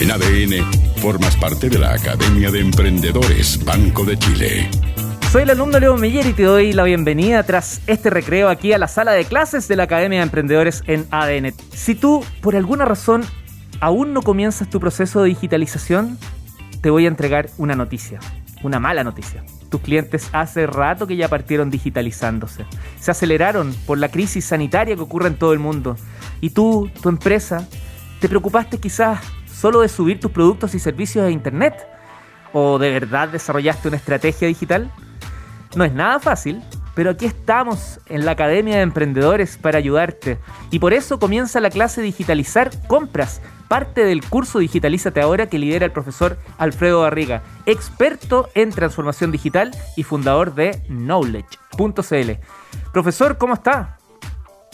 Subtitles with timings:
[0.00, 0.64] En ADN,
[1.00, 4.70] formas parte de la Academia de Emprendedores Banco de Chile.
[5.32, 8.78] Soy el alumno Leo Miller y te doy la bienvenida tras este recreo aquí a
[8.78, 11.52] la sala de clases de la Academia de Emprendedores en ADN.
[11.72, 13.24] Si tú, por alguna razón,
[13.80, 16.16] aún no comienzas tu proceso de digitalización,
[16.80, 18.20] te voy a entregar una noticia,
[18.62, 19.42] una mala noticia.
[19.68, 22.66] Tus clientes hace rato que ya partieron digitalizándose.
[23.00, 25.96] Se aceleraron por la crisis sanitaria que ocurre en todo el mundo.
[26.40, 27.66] Y tú, tu empresa,
[28.20, 29.18] te preocupaste quizás
[29.58, 31.74] solo de subir tus productos y servicios a Internet.
[32.52, 34.90] ¿O de verdad desarrollaste una estrategia digital?
[35.74, 36.62] No es nada fácil,
[36.94, 40.38] pero aquí estamos en la Academia de Emprendedores para ayudarte.
[40.70, 45.84] Y por eso comienza la clase Digitalizar Compras, parte del curso Digitalízate Ahora que lidera
[45.84, 52.30] el profesor Alfredo Barriga, experto en transformación digital y fundador de Knowledge.cl.
[52.92, 53.98] Profesor, ¿cómo está?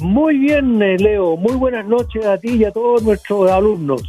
[0.01, 1.37] Muy bien, eh, Leo.
[1.37, 4.03] Muy buenas noches a ti y a todos nuestros alumnos.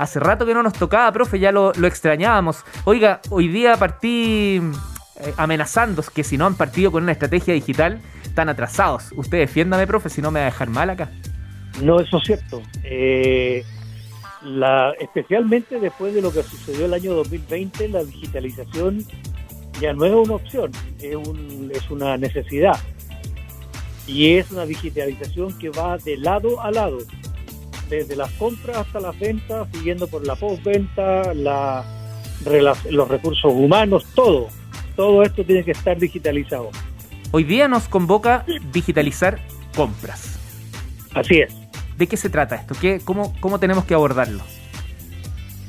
[0.00, 2.64] Hace rato que no nos tocaba, profe, ya lo, extrañábamos.
[2.84, 8.00] Oiga, hoy día partí eh, amenazando que si no han partido con una estrategia digital,
[8.22, 9.12] están atrasados.
[9.14, 11.10] Usted defiéndame, profe, si no me va a dejar mal acá.
[11.82, 12.62] No, eso es cierto.
[12.82, 13.62] Eh,
[14.42, 19.04] la, especialmente después de lo que sucedió el año 2020, la digitalización
[19.82, 22.80] ya no es una opción, es una necesidad.
[24.06, 27.00] Y es una digitalización que va de lado a lado,
[27.96, 31.84] desde las compras hasta las ventas, siguiendo por la postventa, la,
[32.90, 34.48] los recursos humanos, todo
[35.00, 36.68] todo esto tiene que estar digitalizado.
[37.30, 39.40] Hoy día nos convoca digitalizar
[39.74, 40.38] compras.
[41.14, 41.56] Así es.
[41.96, 42.74] ¿De qué se trata esto?
[42.78, 44.42] ¿Qué, cómo, ¿Cómo tenemos que abordarlo?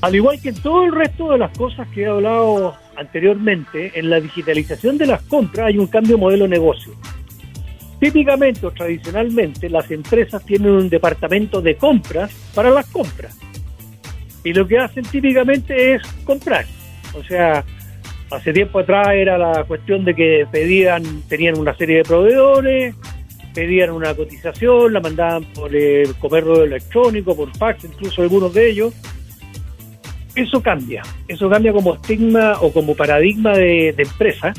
[0.01, 4.09] Al igual que en todo el resto de las cosas que he hablado anteriormente, en
[4.09, 6.91] la digitalización de las compras hay un cambio de modelo de negocio.
[8.01, 13.37] Típicamente o tradicionalmente las empresas tienen un departamento de compras para las compras.
[14.43, 16.65] Y lo que hacen típicamente es comprar.
[17.13, 17.63] O sea,
[18.31, 22.95] Hace tiempo atrás era la cuestión de que pedían, tenían una serie de proveedores,
[23.53, 28.93] pedían una cotización, la mandaban por el comercio electrónico, por fax, incluso algunos de ellos.
[30.33, 34.53] Eso cambia, eso cambia como estigma o como paradigma de, empresa,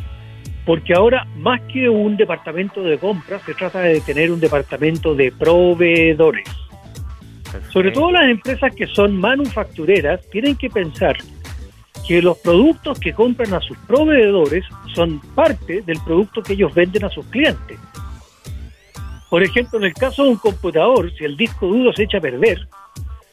[0.65, 5.33] porque ahora más que un departamento de compras, se trata de tener un departamento de
[5.33, 6.49] proveedores.
[7.71, 11.17] Sobre todo las empresas que son manufactureras tienen que pensar
[12.07, 14.65] que los productos que compran a sus proveedores
[14.95, 17.79] son parte del producto que ellos venden a sus clientes.
[19.29, 22.21] Por ejemplo, en el caso de un computador, si el disco duro se echa a
[22.21, 22.67] perder,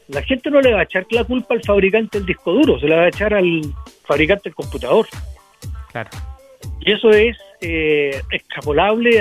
[0.07, 2.87] la gente no le va a echar la culpa al fabricante del disco duro, se
[2.87, 3.61] la va a echar al
[4.05, 5.07] fabricante del computador.
[5.91, 6.09] Claro.
[6.81, 8.21] Y eso es eh,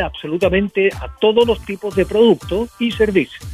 [0.05, 3.47] absolutamente a todos los tipos de productos y servicios.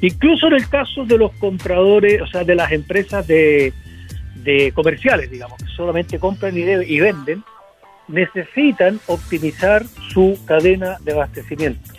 [0.00, 3.72] Incluso en el caso de los compradores, o sea, de las empresas de,
[4.42, 7.42] de comerciales, digamos, que solamente compran y, y venden,
[8.08, 11.92] necesitan optimizar su cadena de abastecimiento.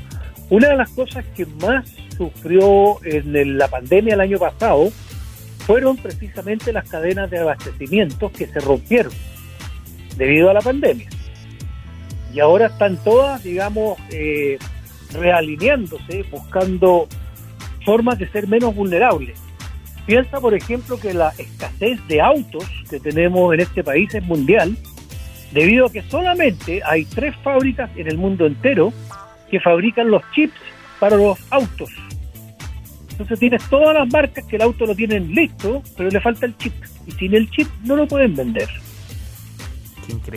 [0.50, 4.90] Una de las cosas que más sufrió en la pandemia el año pasado
[5.66, 9.12] fueron precisamente las cadenas de abastecimiento que se rompieron
[10.16, 11.10] debido a la pandemia.
[12.38, 14.60] Y ahora están todas, digamos, eh,
[15.12, 17.08] realineándose, buscando
[17.84, 19.40] formas de ser menos vulnerables.
[20.06, 24.78] Piensa, por ejemplo, que la escasez de autos que tenemos en este país es mundial,
[25.52, 28.94] debido a que solamente hay tres fábricas en el mundo entero
[29.50, 30.60] que fabrican los chips
[31.00, 31.90] para los autos.
[33.10, 36.56] Entonces tienes todas las marcas que el auto lo tienen listo, pero le falta el
[36.58, 36.76] chip.
[37.08, 38.70] Y sin el chip no lo pueden vender.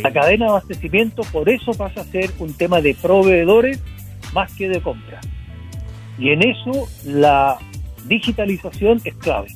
[0.02, 3.80] La cadena de abastecimiento por eso pasa a ser un tema de proveedores
[4.32, 5.20] más que de compra.
[6.18, 7.58] Y en eso la
[8.06, 9.48] digitalización es clave.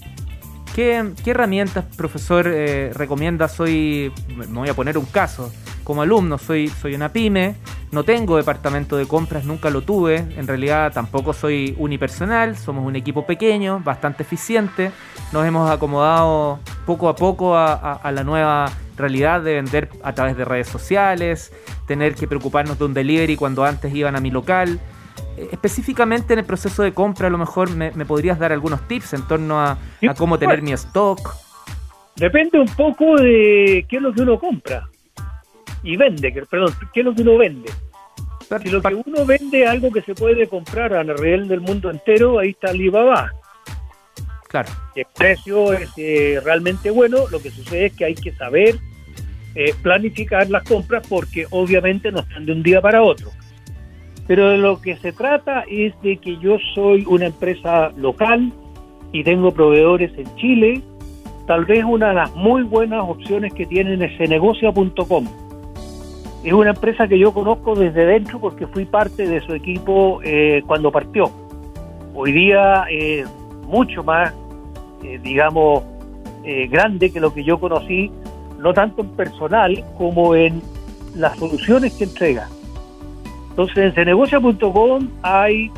[0.74, 3.46] ¿Qué, herramientas, profesor, eh, recomienda?
[3.46, 5.52] Soy, me voy a poner un caso,
[5.84, 7.54] como alumno, soy, soy una pyme,
[7.92, 12.96] no tengo departamento de compras, nunca lo tuve, en realidad tampoco soy unipersonal, somos un
[12.96, 14.90] equipo pequeño, bastante eficiente,
[15.32, 20.44] nos hemos acomodado poco a poco a la nueva realidad de vender a través de
[20.44, 21.52] redes sociales,
[21.86, 24.80] tener que preocuparnos de un delivery cuando antes iban a mi local.
[25.36, 29.14] Eh, específicamente en el proceso de compra, a lo mejor me, podrías dar algunos tips
[29.14, 29.78] en torno a,
[30.16, 31.34] cómo tener mi stock.
[32.16, 34.88] Depende un poco de qué es lo que uno compra
[35.82, 37.70] y vende, perdón, qué es lo que uno vende.
[38.62, 41.90] Si lo que uno vende es algo que se puede comprar a nivel del mundo
[41.90, 43.32] entero, ahí está Alibaba.
[44.94, 48.76] El precio es eh, realmente bueno, lo que sucede es que hay que saber
[49.54, 53.30] eh, planificar las compras porque obviamente no están de un día para otro.
[54.26, 58.52] Pero de lo que se trata es de que yo soy una empresa local
[59.12, 60.82] y tengo proveedores en Chile
[61.46, 65.26] tal vez una de las muy buenas opciones que tienen es cenegocia.com.
[66.42, 70.62] Es una empresa que yo conozco desde dentro porque fui parte de su equipo eh,
[70.66, 71.30] cuando partió.
[72.14, 73.26] Hoy día es
[73.66, 74.32] mucho más,
[75.04, 75.84] eh, digamos,
[76.44, 78.10] eh, grande que lo que yo conocí,
[78.58, 80.62] no tanto en personal como en
[81.14, 82.48] las soluciones que entrega.
[83.50, 85.70] Entonces en cenegocia.com hay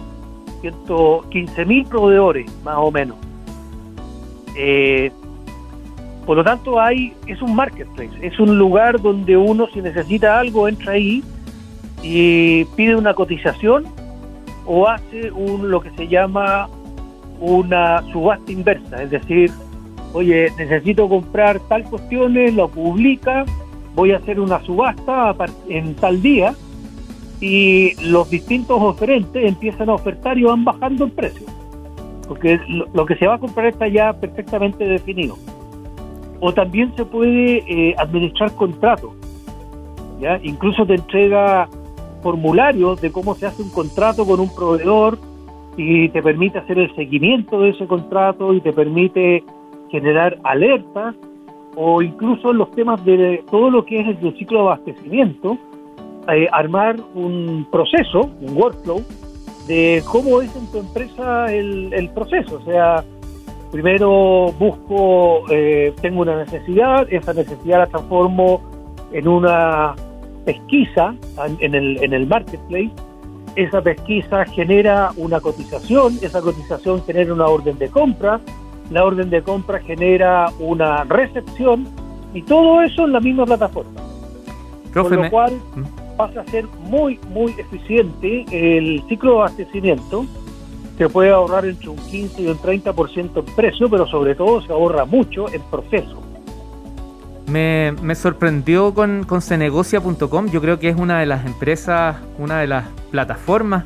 [0.60, 3.16] 115 mil proveedores, más o menos.
[4.56, 5.10] Eh,
[6.24, 10.66] por lo tanto, hay es un marketplace, es un lugar donde uno si necesita algo
[10.68, 11.22] entra ahí
[12.02, 13.84] y pide una cotización
[14.64, 16.68] o hace un lo que se llama
[17.40, 19.50] una subasta inversa, es decir,
[20.12, 23.44] oye, necesito comprar tal cuestiones, lo publica,
[23.94, 25.34] voy a hacer una subasta
[25.68, 26.54] en tal día
[27.40, 31.46] y los distintos oferentes empiezan a ofertar y van bajando el precio,
[32.26, 35.36] porque lo, que se va a comprar está ya perfectamente definido.
[36.40, 39.12] O también se puede eh, administrar contratos,
[40.42, 41.68] incluso te entrega
[42.22, 45.18] formularios de cómo se hace un contrato con un proveedor
[45.76, 49.44] y te permite hacer el seguimiento de ese contrato y te permite
[49.90, 51.14] generar alertas
[51.76, 55.58] o incluso en los temas de todo lo que es el ciclo de abastecimiento,
[56.32, 59.02] eh, armar un proceso, un workflow,
[59.68, 62.56] de cómo es en tu empresa el, proceso.
[62.56, 63.04] O sea,
[63.70, 68.62] primero busco, eh, tengo una necesidad, esa necesidad la transformo
[69.12, 69.94] en una
[70.44, 71.14] pesquisa
[71.60, 72.92] en el, en el marketplace,
[73.56, 78.38] esa pesquisa genera una cotización, esa cotización genera una orden de compra,
[78.90, 81.88] la orden de compra genera una recepción
[82.34, 84.00] y todo eso en la misma plataforma.
[84.92, 86.16] Con lo cual ¿Mm?
[86.16, 90.26] pasa a ser muy, muy eficiente el ciclo de abastecimiento.
[90.98, 94.72] Se puede ahorrar entre un 15 y un 30% en precio, pero sobre todo se
[94.72, 96.22] ahorra mucho en proceso.
[97.48, 100.48] Me, me sorprendió con, con cenegocia.com.
[100.50, 103.84] Yo creo que es una de las empresas, una de las plataformas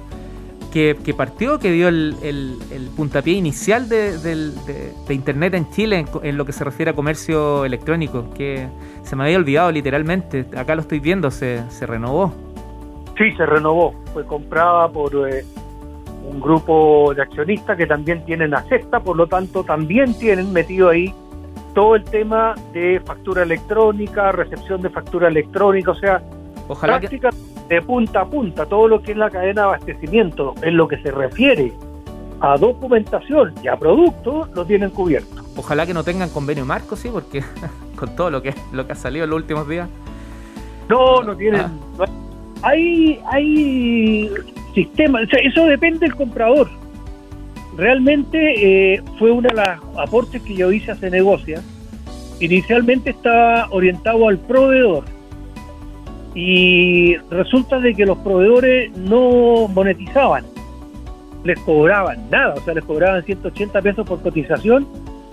[0.72, 2.56] que, partió, que dio el,
[2.96, 4.50] puntapié inicial de,
[5.08, 8.66] Internet en Chile en, lo que se refiere a comercio electrónico, que
[9.04, 12.32] se me había olvidado literalmente, acá lo estoy viendo, se, se renovó.
[13.16, 15.44] Sí, se renovó, fue comprada por eh,
[16.28, 21.14] un grupo de accionistas que también tienen acepta, por lo tanto también tienen metido ahí
[21.72, 26.20] todo el tema de factura electrónica, recepción de factura electrónica, o sea,
[26.70, 27.00] Ojalá
[27.70, 30.96] de punta a punta, todo lo que es la cadena de abastecimiento, en lo que
[30.98, 31.72] se refiere
[32.40, 35.42] a documentación y a productos, lo tienen cubierto.
[35.56, 37.44] Ojalá que no tengan convenio marco, sí, porque
[37.96, 39.88] con todo lo que lo que ha salido en los últimos días.
[40.88, 41.60] No, no tienen.
[41.60, 42.06] Ah.
[42.62, 44.28] Hay, hay
[44.74, 46.68] sistemas, eso depende del comprador.
[47.76, 51.60] Realmente eh, fue uno de los aportes que yo hice a negocio
[52.40, 55.04] Inicialmente estaba orientado al proveedor
[56.34, 60.44] y resulta de que los proveedores no monetizaban,
[61.44, 64.86] les cobraban nada, o sea, les cobraban 180 pesos por cotización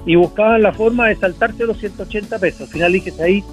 [0.05, 2.61] y buscaban la forma de saltarse los 180 pesos.
[2.61, 3.44] Al final dije, ahí,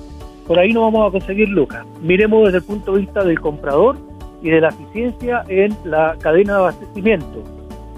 [0.46, 1.84] por ahí no vamos a conseguir lucas.
[2.00, 3.96] Miremos desde el punto de vista del comprador
[4.42, 7.42] y de la eficiencia en la cadena de abastecimiento.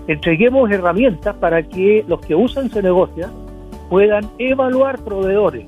[0.08, 3.28] Entreguemos herramientas para que los que usan su negocio
[3.90, 5.66] puedan evaluar proveedores.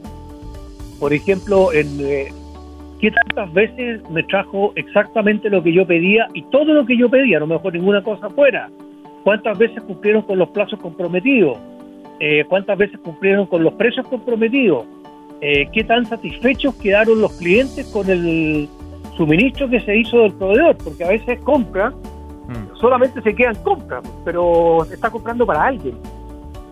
[0.98, 2.32] Por ejemplo, en, eh,
[2.98, 7.08] ¿Qué tantas veces me trajo exactamente lo que yo pedía y todo lo que yo
[7.08, 8.68] pedía, no me dejó ninguna cosa fuera?
[9.22, 11.58] ¿Cuántas veces cumplieron con los plazos comprometidos?
[12.18, 14.84] Eh, ¿Cuántas veces cumplieron con los precios comprometidos?
[15.40, 18.68] Eh, ¿Qué tan satisfechos quedaron los clientes con el
[19.16, 20.76] suministro que se hizo del proveedor?
[20.82, 22.76] Porque a veces compra, mm.
[22.80, 25.94] solamente se quedan compra, pero se está comprando para alguien.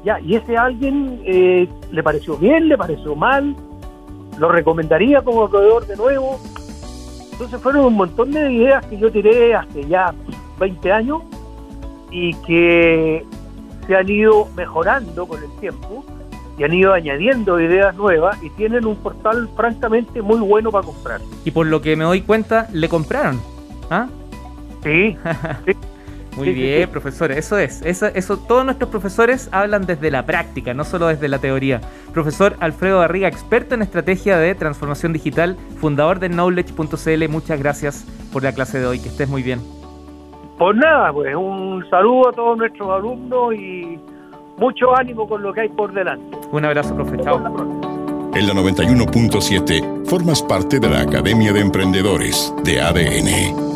[0.05, 3.55] Ya, y ese alguien eh, le pareció bien, le pareció mal,
[4.39, 6.39] lo recomendaría como proveedor de nuevo.
[7.33, 10.15] Entonces fueron un montón de ideas que yo tiré hace ya
[10.59, 11.23] 20 años
[12.11, 13.25] y que
[13.87, 16.05] se han ido mejorando con el tiempo
[16.59, 21.21] y han ido añadiendo ideas nuevas y tienen un portal francamente muy bueno para comprar.
[21.45, 23.41] Y por lo que me doy cuenta, le compraron.
[23.91, 24.09] ¿Ah?
[24.83, 25.17] Sí.
[25.67, 25.73] sí.
[26.37, 27.81] Muy bien, profesores, eso es.
[27.83, 31.81] Eso, eso, todos nuestros profesores hablan desde la práctica, no solo desde la teoría.
[32.13, 38.43] Profesor Alfredo Barriga, experto en estrategia de transformación digital, fundador de knowledge.cl, muchas gracias por
[38.43, 39.61] la clase de hoy, que estés muy bien.
[40.59, 43.99] Pues nada, pues un saludo a todos nuestros alumnos y
[44.59, 46.37] mucho ánimo con lo que hay por delante.
[46.51, 47.19] Un abrazo, profe.
[47.23, 47.39] Chao.
[48.35, 53.76] En la 91.7 formas parte de la Academia de Emprendedores de ADN.